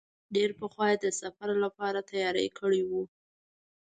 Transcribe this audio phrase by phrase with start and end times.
[0.35, 2.91] ډېر پخوا یې د سفر لپاره تیاری کړی و.